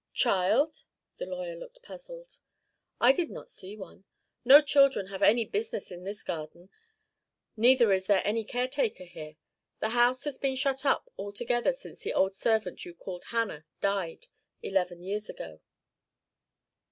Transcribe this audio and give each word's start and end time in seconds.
'Child!' 0.13 0.85
The 1.17 1.27
lawyer 1.27 1.55
looked 1.55 1.83
puzzled. 1.83 2.39
'I 2.99 3.11
did 3.11 3.29
not 3.29 3.51
see 3.51 3.77
one. 3.77 4.03
No 4.43 4.59
children 4.59 5.09
have 5.09 5.21
any 5.21 5.45
business 5.45 5.91
in 5.91 6.05
this 6.05 6.23
garden; 6.23 6.71
neither 7.55 7.93
is 7.93 8.07
there 8.07 8.25
any 8.25 8.43
caretaker 8.43 9.03
here. 9.03 9.35
The 9.79 9.89
house 9.89 10.23
has 10.23 10.39
been 10.39 10.55
shut 10.55 10.87
up 10.87 11.11
altogether 11.19 11.71
since 11.71 11.99
the 12.01 12.13
old 12.15 12.33
servant 12.33 12.83
you 12.83 12.95
called 12.95 13.25
Hannah 13.25 13.67
died, 13.79 14.25
eleven 14.63 15.03
years 15.03 15.29
ago.' 15.29 15.61